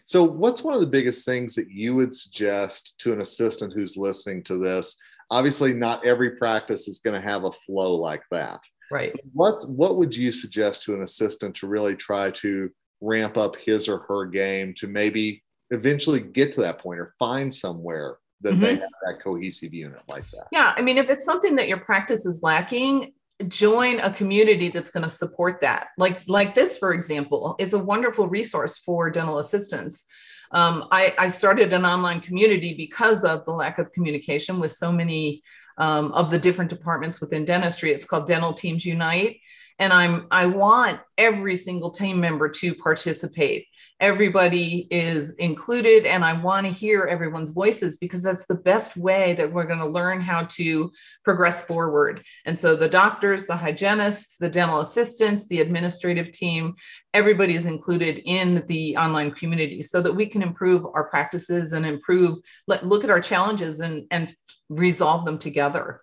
So, 0.05 0.23
what's 0.23 0.63
one 0.63 0.73
of 0.73 0.81
the 0.81 0.87
biggest 0.87 1.25
things 1.25 1.55
that 1.55 1.69
you 1.69 1.95
would 1.95 2.13
suggest 2.13 2.97
to 2.99 3.13
an 3.13 3.21
assistant 3.21 3.73
who's 3.73 3.97
listening 3.97 4.43
to 4.43 4.57
this? 4.57 4.95
Obviously, 5.31 5.73
not 5.73 6.05
every 6.05 6.31
practice 6.31 6.87
is 6.87 6.99
going 6.99 7.19
to 7.19 7.27
have 7.27 7.45
a 7.45 7.51
flow 7.65 7.95
like 7.95 8.23
that. 8.31 8.63
Right. 8.91 9.15
What's 9.33 9.65
what 9.65 9.97
would 9.97 10.15
you 10.15 10.31
suggest 10.31 10.83
to 10.83 10.93
an 10.93 11.03
assistant 11.03 11.55
to 11.57 11.67
really 11.67 11.95
try 11.95 12.31
to 12.31 12.69
ramp 13.01 13.37
up 13.37 13.55
his 13.55 13.89
or 13.89 13.99
her 13.99 14.25
game 14.25 14.73
to 14.75 14.87
maybe 14.87 15.43
eventually 15.71 16.19
get 16.19 16.53
to 16.53 16.61
that 16.61 16.79
point 16.79 16.99
or 16.99 17.13
find 17.17 17.53
somewhere 17.53 18.17
that 18.41 18.51
mm-hmm. 18.51 18.61
they 18.61 18.75
have 18.75 18.89
that 19.05 19.23
cohesive 19.23 19.73
unit 19.73 20.01
like 20.07 20.29
that? 20.31 20.47
Yeah, 20.51 20.73
I 20.75 20.81
mean, 20.81 20.97
if 20.97 21.09
it's 21.09 21.25
something 21.25 21.55
that 21.55 21.67
your 21.67 21.79
practice 21.79 22.25
is 22.25 22.43
lacking, 22.43 23.13
join 23.47 23.99
a 23.99 24.13
community 24.13 24.69
that's 24.69 24.91
going 24.91 25.03
to 25.03 25.09
support 25.09 25.61
that. 25.61 25.87
Like 25.97 26.21
like 26.27 26.55
this 26.55 26.77
for 26.77 26.93
example 26.93 27.55
is 27.59 27.73
a 27.73 27.79
wonderful 27.79 28.27
resource 28.27 28.77
for 28.77 29.09
dental 29.09 29.39
assistants. 29.39 30.05
Um, 30.51 30.85
I, 30.91 31.13
I, 31.17 31.27
started 31.27 31.73
an 31.73 31.85
online 31.85 32.21
community 32.21 32.75
because 32.77 33.25
of 33.25 33.43
the 33.45 33.51
lack 33.51 33.79
of 33.79 33.91
communication 33.91 34.59
with 34.59 34.71
so 34.71 34.91
many 34.91 35.41
um, 35.79 36.11
of 36.13 36.29
the 36.29 36.37
different 36.37 36.69
departments 36.69 37.19
within 37.19 37.45
dentistry. 37.45 37.91
It's 37.91 38.05
called 38.05 38.27
dental 38.27 38.53
teams 38.53 38.85
unite 38.85 39.39
and 39.79 39.91
i'm 39.91 40.27
i 40.31 40.45
want 40.45 40.99
every 41.17 41.55
single 41.55 41.91
team 41.91 42.19
member 42.19 42.49
to 42.49 42.75
participate. 42.75 43.67
Everybody 44.01 44.89
is 44.91 45.35
included 45.35 46.05
and 46.05 46.25
i 46.25 46.33
want 46.33 46.65
to 46.65 46.71
hear 46.71 47.05
everyone's 47.05 47.51
voices 47.51 47.95
because 47.97 48.23
that's 48.23 48.45
the 48.45 48.55
best 48.55 48.97
way 48.97 49.33
that 49.35 49.51
we're 49.51 49.65
going 49.65 49.79
to 49.79 49.87
learn 49.87 50.19
how 50.19 50.43
to 50.51 50.91
progress 51.23 51.63
forward. 51.63 52.21
And 52.45 52.59
so 52.59 52.75
the 52.75 52.89
doctors 52.89 53.47
the 53.47 53.55
hygienists 53.55 54.37
the 54.37 54.49
dental 54.49 54.81
assistants 54.81 55.47
the 55.47 55.61
administrative 55.61 56.31
team 56.31 56.73
everybody 57.13 57.55
is 57.55 57.65
included 57.65 58.21
in 58.25 58.65
the 58.67 58.97
online 58.97 59.31
community 59.31 59.81
so 59.81 60.01
that 60.01 60.13
we 60.13 60.25
can 60.25 60.41
improve 60.41 60.85
our 60.93 61.09
practices 61.09 61.71
and 61.71 61.85
improve 61.85 62.39
let, 62.67 62.85
look 62.85 63.05
at 63.05 63.09
our 63.09 63.21
challenges 63.21 63.79
and 63.79 64.05
and 64.11 64.35
resolve 64.67 65.23
them 65.25 65.37
together 65.37 66.01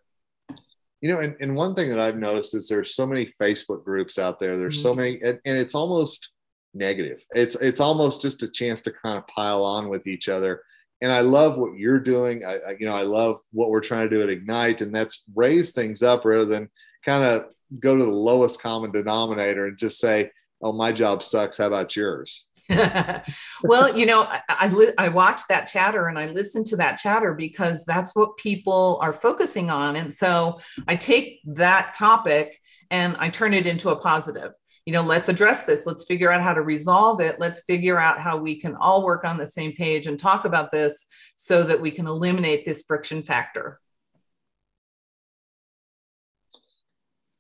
you 1.02 1.12
know 1.12 1.20
and, 1.20 1.36
and 1.40 1.54
one 1.54 1.74
thing 1.74 1.90
that 1.90 2.00
i've 2.00 2.16
noticed 2.16 2.54
is 2.54 2.68
there's 2.68 2.94
so 2.94 3.06
many 3.06 3.30
facebook 3.40 3.84
groups 3.84 4.18
out 4.18 4.40
there 4.40 4.56
there's 4.56 4.78
mm-hmm. 4.78 4.88
so 4.88 4.94
many 4.94 5.20
and, 5.20 5.38
and 5.44 5.58
it's 5.58 5.74
almost 5.74 6.32
negative. 6.74 7.24
It's 7.34 7.54
it's 7.56 7.80
almost 7.80 8.22
just 8.22 8.42
a 8.42 8.50
chance 8.50 8.80
to 8.82 8.92
kind 8.92 9.18
of 9.18 9.26
pile 9.26 9.64
on 9.64 9.88
with 9.88 10.06
each 10.06 10.28
other. 10.28 10.62
And 11.00 11.12
I 11.12 11.20
love 11.20 11.58
what 11.58 11.76
you're 11.76 12.00
doing. 12.00 12.44
I, 12.44 12.58
I, 12.58 12.76
you 12.78 12.86
know 12.86 12.94
I 12.94 13.02
love 13.02 13.40
what 13.52 13.70
we're 13.70 13.80
trying 13.80 14.08
to 14.08 14.16
do 14.16 14.22
at 14.22 14.30
Ignite, 14.30 14.80
and 14.80 14.94
that's 14.94 15.24
raise 15.34 15.72
things 15.72 16.02
up 16.02 16.24
rather 16.24 16.44
than 16.44 16.70
kind 17.04 17.24
of 17.24 17.52
go 17.80 17.96
to 17.96 18.04
the 18.04 18.10
lowest 18.10 18.62
common 18.62 18.92
denominator 18.92 19.66
and 19.66 19.78
just 19.78 19.98
say, 19.98 20.30
"Oh, 20.62 20.72
my 20.72 20.92
job 20.92 21.22
sucks. 21.22 21.58
How 21.58 21.66
about 21.66 21.96
yours?" 21.96 22.46
well, 23.64 23.96
you 23.96 24.06
know, 24.06 24.22
I, 24.22 24.40
I, 24.48 24.92
I 24.98 25.08
watch 25.08 25.42
that 25.48 25.66
chatter 25.66 26.06
and 26.06 26.18
I 26.18 26.26
listen 26.26 26.64
to 26.64 26.76
that 26.76 26.98
chatter 26.98 27.34
because 27.34 27.84
that's 27.84 28.14
what 28.14 28.36
people 28.36 28.98
are 29.02 29.12
focusing 29.12 29.70
on. 29.70 29.96
And 29.96 30.12
so 30.12 30.58
I 30.86 30.96
take 30.96 31.40
that 31.44 31.94
topic 31.94 32.60
and 32.90 33.16
I 33.18 33.30
turn 33.30 33.54
it 33.54 33.66
into 33.66 33.90
a 33.90 33.96
positive 33.96 34.52
you 34.84 34.92
know, 34.92 35.02
let's 35.02 35.28
address 35.28 35.64
this. 35.64 35.86
Let's 35.86 36.04
figure 36.04 36.30
out 36.30 36.42
how 36.42 36.54
to 36.54 36.62
resolve 36.62 37.20
it. 37.20 37.38
Let's 37.38 37.60
figure 37.60 37.98
out 37.98 38.18
how 38.18 38.36
we 38.36 38.60
can 38.60 38.74
all 38.74 39.04
work 39.04 39.24
on 39.24 39.38
the 39.38 39.46
same 39.46 39.72
page 39.72 40.06
and 40.06 40.18
talk 40.18 40.44
about 40.44 40.72
this 40.72 41.06
so 41.36 41.62
that 41.62 41.80
we 41.80 41.90
can 41.90 42.06
eliminate 42.06 42.64
this 42.64 42.82
friction 42.82 43.22
factor. 43.22 43.78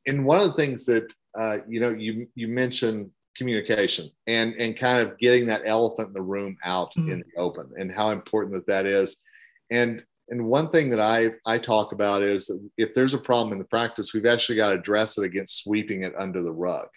And 0.06 0.24
one 0.24 0.40
of 0.40 0.48
the 0.48 0.54
things 0.54 0.86
that 0.86 1.12
uh, 1.36 1.58
you 1.66 1.80
know, 1.80 1.90
you 1.90 2.28
you 2.34 2.46
mentioned 2.46 3.10
communication 3.36 4.10
and 4.26 4.54
and 4.54 4.76
kind 4.76 5.00
of 5.00 5.18
getting 5.18 5.46
that 5.46 5.62
elephant 5.64 6.08
in 6.08 6.14
the 6.14 6.22
room 6.22 6.56
out 6.64 6.92
mm-hmm. 6.96 7.10
in 7.10 7.18
the 7.20 7.40
open 7.40 7.70
and 7.78 7.92
how 7.92 8.10
important 8.10 8.54
that 8.54 8.66
that 8.66 8.86
is. 8.86 9.18
And 9.70 10.02
and 10.28 10.46
one 10.46 10.70
thing 10.70 10.90
that 10.90 11.00
I 11.00 11.32
I 11.46 11.58
talk 11.58 11.92
about 11.92 12.22
is 12.22 12.50
if 12.76 12.94
there's 12.94 13.14
a 13.14 13.18
problem 13.18 13.52
in 13.52 13.58
the 13.58 13.64
practice, 13.64 14.14
we've 14.14 14.26
actually 14.26 14.56
got 14.56 14.68
to 14.68 14.78
address 14.78 15.18
it 15.18 15.24
against 15.24 15.62
sweeping 15.62 16.04
it 16.04 16.14
under 16.16 16.42
the 16.42 16.52
rug 16.52 16.88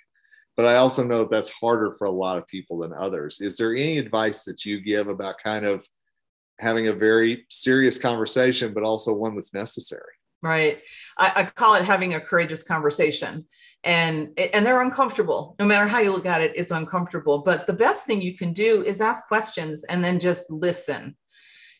but 0.55 0.65
I 0.65 0.75
also 0.75 1.03
know 1.03 1.19
that 1.19 1.29
that's 1.29 1.49
harder 1.49 1.95
for 1.97 2.05
a 2.05 2.11
lot 2.11 2.37
of 2.37 2.47
people 2.47 2.79
than 2.79 2.93
others. 2.93 3.41
Is 3.41 3.57
there 3.57 3.75
any 3.75 3.97
advice 3.97 4.45
that 4.45 4.63
you 4.63 4.81
give 4.81 5.07
about 5.07 5.35
kind 5.43 5.65
of 5.65 5.85
having 6.59 6.87
a 6.87 6.93
very 6.93 7.45
serious 7.49 7.97
conversation, 7.97 8.73
but 8.73 8.83
also 8.83 9.13
one 9.13 9.35
that's 9.35 9.53
necessary? 9.53 10.01
Right. 10.45 10.79
I, 11.17 11.31
I 11.35 11.43
call 11.43 11.73
it 11.75 11.85
having 11.85 12.13
a 12.13 12.21
courageous 12.21 12.61
conversation. 12.61 13.45
And, 13.83 14.29
and 14.53 14.65
they're 14.65 14.81
uncomfortable. 14.81 15.55
No 15.59 15.65
matter 15.65 15.87
how 15.87 15.99
you 15.99 16.11
look 16.11 16.25
at 16.25 16.41
it, 16.41 16.53
it's 16.55 16.71
uncomfortable. 16.71 17.39
But 17.39 17.65
the 17.65 17.73
best 17.73 18.05
thing 18.05 18.21
you 18.21 18.37
can 18.37 18.53
do 18.53 18.83
is 18.83 19.01
ask 19.01 19.27
questions 19.27 19.83
and 19.85 20.03
then 20.03 20.19
just 20.19 20.51
listen 20.51 21.15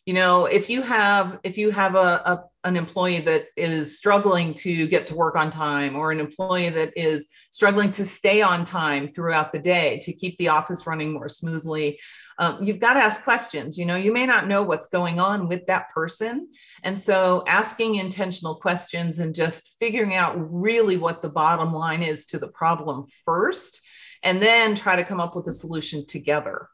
you 0.06 0.14
know 0.14 0.46
if 0.46 0.70
you 0.70 0.82
have 0.82 1.40
if 1.44 1.58
you 1.58 1.72
have 1.72 1.96
a, 1.96 1.98
a, 1.98 2.44
an 2.64 2.78
employee 2.78 3.22
that 3.22 3.46
is 3.58 3.98
struggling 3.98 4.54
to 4.54 4.88
get 4.88 5.08
to 5.08 5.16
work 5.16 5.36
on 5.36 5.52
time 5.52 5.96
or 5.96 6.12
an 6.12 6.20
employee 6.20 6.70
that 6.70 6.94
is 6.96 7.28
struggling 7.52 7.92
to 7.92 8.06
stay 8.06 8.42
on 8.42 8.66
time 8.66 9.08
throughout 9.08 9.52
the 9.52 9.60
day 9.60 10.00
to 10.04 10.14
keep 10.14 10.38
the 10.38 10.48
office 10.48 10.86
running 10.86 11.12
more 11.12 11.30
smoothly 11.30 12.00
um, 12.38 12.62
you've 12.62 12.80
got 12.80 12.96
to 12.96 13.00
ask 13.00 13.24
questions 13.24 13.78
you 13.78 13.86
know 13.86 13.96
you 13.96 14.12
may 14.12 14.26
not 14.26 14.48
know 14.48 14.64
what's 14.64 14.88
going 14.88 15.20
on 15.20 15.48
with 15.48 15.66
that 15.68 15.90
person. 15.94 16.50
And 16.84 17.00
so 17.00 17.44
asking 17.48 17.96
intentional 17.96 18.56
questions 18.56 19.20
and 19.20 19.34
just 19.34 19.76
figuring 19.80 20.16
out 20.16 20.36
really 20.38 20.98
what 20.98 21.22
the 21.22 21.30
bottom 21.30 21.74
line 21.74 22.04
is 22.04 22.26
to 22.28 22.40
the 22.40 22.48
problem 22.48 23.06
first 23.24 23.82
and 24.24 24.42
then 24.42 24.76
try 24.76 24.96
to 24.96 25.04
come 25.04 25.20
up 25.20 25.36
with 25.36 25.48
a 25.48 25.54
solution 25.54 26.06
together. 26.06 26.68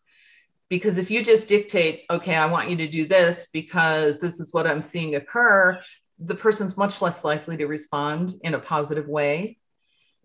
Because 0.70 0.98
if 0.98 1.12
you 1.12 1.24
just 1.24 1.48
dictate 1.48 2.04
okay 2.10 2.36
i 2.36 2.46
want 2.46 2.70
you 2.70 2.78
to 2.78 2.88
do 2.88 3.06
this 3.06 3.48
because 3.52 4.22
this 4.22 4.40
is 4.40 4.54
what 4.54 4.66
i'm 4.68 4.82
seeing 4.82 5.16
occur 5.16 5.80
the 6.24 6.36
person's 6.36 6.78
much 6.78 7.02
less 7.02 7.24
likely 7.24 7.58
to 7.58 7.66
respond 7.66 8.36
in 8.44 8.54
a 8.54 8.60
positive 8.60 9.08
way 9.08 9.58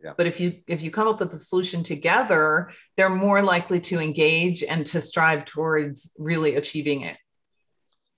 yeah. 0.03 0.13
but 0.17 0.27
if 0.27 0.41
you 0.41 0.61
if 0.67 0.83
you 0.83 0.91
come 0.91 1.09
up 1.09 1.21
with 1.21 1.33
a 1.33 1.39
solution 1.39 1.83
together 1.83 2.71
they're 2.97 3.09
more 3.09 3.43
likely 3.43 3.81
to 3.81 3.99
engage 4.01 4.63
and 4.63 4.87
to 4.87 5.01
strive 5.01 5.45
towards 5.45 6.15
really 6.19 6.57
achieving 6.57 7.03
it 7.03 7.17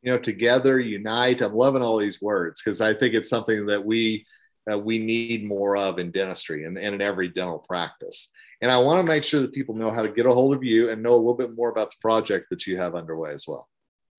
you 0.03 0.13
know 0.13 0.19
together 0.19 0.79
unite 0.79 1.41
i'm 1.41 1.55
loving 1.55 1.83
all 1.83 1.99
these 1.99 2.21
words 2.21 2.61
because 2.63 2.81
i 2.81 2.95
think 2.95 3.15
it's 3.15 3.29
something 3.29 3.67
that 3.67 3.85
we 3.85 4.25
uh, 4.71 4.79
we 4.79 4.99
need 4.99 5.47
more 5.47 5.79
of 5.79 5.99
in 5.99 6.11
dentistry 6.11 6.65
and, 6.65 6.77
and 6.77 6.95
in 6.95 7.01
every 7.01 7.29
dental 7.29 7.59
practice 7.59 8.29
and 8.61 8.71
I 8.71 8.79
want 8.79 9.05
to 9.05 9.13
make 9.13 9.25
sure 9.25 9.41
that 9.41 9.53
people 9.53 9.75
know 9.75 9.91
how 9.91 10.03
to 10.03 10.09
get 10.09 10.27
a 10.27 10.33
hold 10.33 10.55
of 10.55 10.65
you 10.65 10.91
and 10.91 11.03
know 11.03 11.15
a 11.15 11.17
little 11.17 11.35
bit 11.35 11.55
more 11.55 11.71
about 11.71 11.91
the 11.91 11.97
project 12.01 12.47
that 12.51 12.67
you 12.67 12.77
have 12.77 12.95
underway 12.95 13.31
as 13.31 13.47
well. 13.47 13.69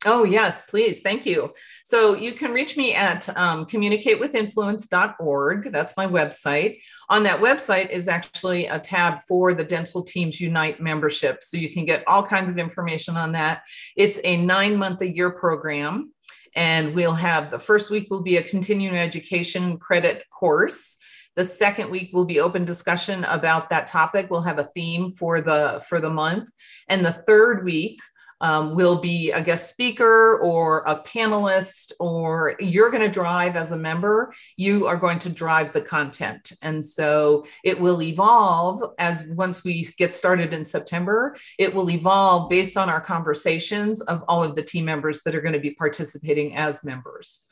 Oh, 0.05 0.23
yes, 0.23 0.61
please. 0.61 1.01
Thank 1.01 1.25
you. 1.25 1.53
So 1.83 2.15
you 2.15 2.31
can 2.31 2.53
reach 2.53 2.77
me 2.77 2.93
at 2.93 3.27
um, 3.37 3.65
communicatewithinfluence.org. 3.65 5.71
That's 5.73 5.97
my 5.97 6.07
website. 6.07 6.79
On 7.09 7.23
that 7.23 7.41
website 7.41 7.89
is 7.89 8.07
actually 8.07 8.67
a 8.67 8.79
tab 8.79 9.19
for 9.27 9.53
the 9.53 9.65
Dental 9.65 10.01
Teams 10.01 10.39
Unite 10.39 10.79
membership. 10.79 11.43
So 11.43 11.57
you 11.57 11.69
can 11.69 11.83
get 11.83 12.05
all 12.07 12.25
kinds 12.25 12.49
of 12.49 12.57
information 12.57 13.17
on 13.17 13.33
that. 13.33 13.63
It's 13.97 14.21
a 14.23 14.37
nine 14.37 14.77
month 14.77 15.01
a 15.01 15.07
year 15.07 15.31
program. 15.31 16.13
And 16.55 16.95
we'll 16.95 17.13
have 17.13 17.51
the 17.51 17.59
first 17.59 17.91
week 17.91 18.07
will 18.09 18.23
be 18.23 18.37
a 18.37 18.43
continuing 18.43 18.95
education 18.95 19.79
credit 19.79 20.23
course. 20.31 20.95
The 21.35 21.43
second 21.43 21.91
week 21.91 22.11
will 22.13 22.25
be 22.25 22.39
open 22.39 22.63
discussion 22.65 23.25
about 23.25 23.69
that 23.69 23.85
topic. 23.87 24.29
We'll 24.29 24.43
have 24.43 24.59
a 24.59 24.69
theme 24.75 25.11
for 25.11 25.41
the 25.41 25.83
for 25.87 26.01
the 26.01 26.09
month, 26.09 26.49
and 26.89 27.05
the 27.05 27.13
third 27.13 27.63
week 27.63 28.01
um, 28.41 28.75
will 28.75 28.99
be 28.99 29.31
a 29.31 29.43
guest 29.43 29.69
speaker 29.69 30.39
or 30.39 30.83
a 30.85 31.01
panelist, 31.01 31.91
or 31.99 32.55
you're 32.59 32.89
going 32.89 33.03
to 33.03 33.09
drive 33.09 33.55
as 33.55 33.71
a 33.71 33.77
member. 33.77 34.33
You 34.57 34.87
are 34.87 34.97
going 34.97 35.19
to 35.19 35.29
drive 35.29 35.73
the 35.73 35.81
content. 35.81 36.53
And 36.61 36.83
so 36.83 37.45
it 37.63 37.79
will 37.79 38.01
evolve 38.01 38.93
as 38.97 39.23
once 39.29 39.63
we 39.63 39.87
get 39.97 40.13
started 40.13 40.53
in 40.53 40.63
September, 40.63 41.35
it 41.57 41.73
will 41.73 41.89
evolve 41.89 42.49
based 42.49 42.77
on 42.77 42.89
our 42.89 43.01
conversations 43.01 44.01
of 44.01 44.23
all 44.27 44.43
of 44.43 44.55
the 44.55 44.63
team 44.63 44.85
members 44.85 45.23
that 45.23 45.35
are 45.35 45.41
going 45.41 45.53
to 45.53 45.59
be 45.59 45.71
participating 45.71 46.55
as 46.55 46.83
members. 46.83 47.48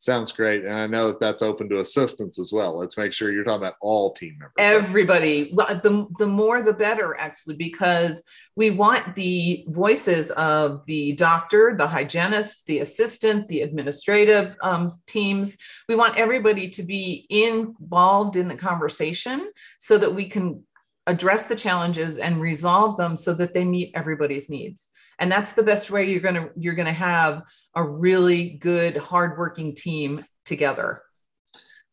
Sounds 0.00 0.32
great. 0.32 0.64
And 0.64 0.72
I 0.72 0.86
know 0.86 1.08
that 1.08 1.20
that's 1.20 1.42
open 1.42 1.68
to 1.68 1.80
assistants 1.80 2.38
as 2.38 2.54
well. 2.54 2.78
Let's 2.78 2.96
make 2.96 3.12
sure 3.12 3.30
you're 3.30 3.44
talking 3.44 3.60
about 3.60 3.74
all 3.82 4.14
team 4.14 4.38
members. 4.38 4.54
Everybody. 4.56 5.52
The, 5.54 6.08
the 6.18 6.26
more 6.26 6.62
the 6.62 6.72
better, 6.72 7.14
actually, 7.18 7.56
because 7.56 8.24
we 8.56 8.70
want 8.70 9.14
the 9.14 9.62
voices 9.68 10.30
of 10.30 10.86
the 10.86 11.12
doctor, 11.12 11.74
the 11.76 11.86
hygienist, 11.86 12.66
the 12.66 12.78
assistant, 12.78 13.46
the 13.48 13.60
administrative 13.60 14.56
um, 14.62 14.88
teams. 15.06 15.58
We 15.86 15.96
want 15.96 16.16
everybody 16.16 16.70
to 16.70 16.82
be 16.82 17.26
involved 17.28 18.36
in 18.36 18.48
the 18.48 18.56
conversation 18.56 19.50
so 19.78 19.98
that 19.98 20.14
we 20.14 20.30
can 20.30 20.64
address 21.06 21.46
the 21.46 21.56
challenges 21.56 22.18
and 22.18 22.40
resolve 22.40 22.96
them 22.96 23.16
so 23.16 23.34
that 23.34 23.52
they 23.52 23.66
meet 23.66 23.92
everybody's 23.94 24.48
needs 24.48 24.89
and 25.20 25.30
that's 25.30 25.52
the 25.52 25.62
best 25.62 25.90
way 25.90 26.10
you're 26.10 26.20
going 26.20 26.34
to 26.34 26.50
you're 26.56 26.74
going 26.74 26.86
to 26.86 26.92
have 26.92 27.42
a 27.74 27.84
really 27.84 28.50
good 28.60 28.96
hardworking 28.96 29.74
team 29.76 30.24
together. 30.44 31.02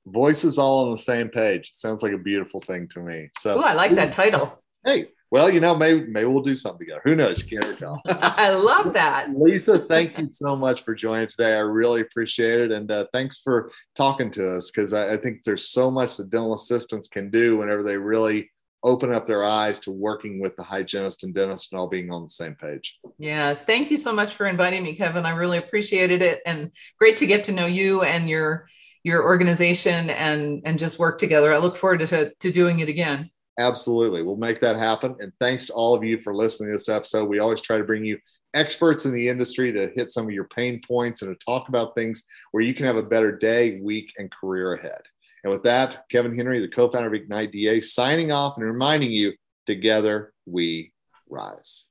Voices 0.08 0.58
all 0.58 0.86
on 0.86 0.92
the 0.92 0.98
same 0.98 1.28
page. 1.28 1.72
Sounds 1.74 2.02
like 2.02 2.14
a 2.14 2.18
beautiful 2.18 2.62
thing 2.62 2.88
to 2.94 3.02
me. 3.02 3.30
So 3.38 3.60
Ooh, 3.60 3.64
i 3.64 3.74
like 3.74 3.92
that 3.96 4.12
title. 4.12 4.64
Hey 4.84 5.10
well 5.30 5.50
you 5.50 5.60
know 5.60 5.76
maybe 5.76 6.08
maybe 6.08 6.26
we'll 6.26 6.42
do 6.42 6.56
something 6.56 6.88
together. 6.88 7.02
Who 7.04 7.16
knows? 7.16 7.44
You 7.44 7.50
can't 7.50 7.66
ever 7.66 7.76
tell. 7.76 8.02
I 8.08 8.52
love 8.54 8.94
that. 8.94 9.30
Lisa 9.36 9.80
thank 9.80 10.18
you 10.18 10.30
so 10.32 10.56
much 10.56 10.84
for 10.84 10.96
joining 10.96 11.28
today. 11.28 11.56
I 11.56 11.60
really 11.60 12.00
appreciate 12.00 12.62
it. 12.62 12.72
And 12.72 12.90
uh, 12.90 13.08
thanks 13.12 13.40
for 13.40 13.70
talking 13.96 14.32
to 14.32 14.48
us 14.48 14.72
because 14.72 14.94
I, 14.94 15.14
I 15.14 15.18
think 15.18 15.44
there's 15.44 15.70
so 15.70 15.92
much 15.92 16.16
that 16.16 16.30
dental 16.30 16.54
assistants 16.54 17.10
can 17.10 17.30
do 17.30 17.58
whenever 17.58 17.84
they 17.84 17.98
really 17.98 18.50
open 18.84 19.14
up 19.14 19.26
their 19.26 19.44
eyes 19.44 19.80
to 19.82 19.92
working 19.92 20.40
with 20.40 20.56
the 20.56 20.64
hygienist 20.64 21.24
and 21.24 21.34
dentist 21.34 21.72
and 21.72 21.80
all 21.80 21.88
being 21.88 22.12
on 22.12 22.24
the 22.24 22.30
same 22.30 22.56
page. 22.56 22.98
Yes. 23.18 23.66
Thank 23.66 23.92
you 23.92 23.98
so 23.98 24.14
much 24.14 24.34
for 24.34 24.46
inviting 24.46 24.84
me, 24.84 24.96
Kevin. 24.96 25.26
I 25.26 25.32
really 25.32 25.58
appreciated 25.58 26.22
it 26.22 26.42
and 26.46 26.72
great 27.00 27.18
to 27.18 27.28
get 27.28 27.46
to 27.46 27.52
know 27.52 27.66
you 27.66 28.04
and 28.04 28.30
your 28.30 28.68
your 29.04 29.24
organization 29.24 30.10
and 30.10 30.62
and 30.66 30.78
just 30.78 31.00
work 31.00 31.18
together. 31.18 31.54
I 31.54 31.58
look 31.58 31.78
forward 31.78 32.08
to, 32.08 32.34
to 32.34 32.52
doing 32.52 32.80
it 32.80 32.90
again. 32.90 33.30
Absolutely. 33.60 34.22
We'll 34.22 34.36
make 34.36 34.60
that 34.62 34.78
happen. 34.78 35.16
And 35.20 35.32
thanks 35.40 35.66
to 35.68 35.74
all 35.74 35.96
of 35.96 36.04
you 36.04 36.20
for 36.20 36.36
listening 36.36 36.70
to 36.70 36.74
this 36.74 36.90
episode. 36.90 37.28
We 37.28 37.40
always 37.40 37.62
try 37.62 37.78
to 37.78 37.84
bring 37.84 38.06
you 38.06 38.20
experts 38.54 39.06
in 39.06 39.14
the 39.14 39.28
industry 39.28 39.72
to 39.72 39.92
hit 39.96 40.12
some 40.12 40.26
of 40.26 40.32
your 40.32 40.46
pain 40.46 40.82
points 40.88 41.22
and 41.22 41.32
to 41.32 41.46
talk 41.46 41.70
about 41.70 41.96
things 41.96 42.24
where 42.52 42.64
you 42.64 42.74
can 42.74 42.86
have 42.86 42.96
a 42.96 43.04
better 43.04 43.32
day, 43.36 43.80
week, 43.82 44.12
and 44.18 44.32
career 44.32 44.74
ahead. 44.74 45.02
And 45.44 45.52
with 45.52 45.64
that, 45.64 46.06
Kevin 46.10 46.36
Henry, 46.36 46.60
the 46.60 46.68
co 46.68 46.90
founder 46.90 47.08
of 47.08 47.14
Ignite 47.14 47.52
DA, 47.52 47.82
signing 47.82 48.32
off 48.32 48.58
and 48.58 48.66
reminding 48.66 49.12
you 49.12 49.34
together 49.66 50.34
we 50.46 50.92
rise. 51.30 51.86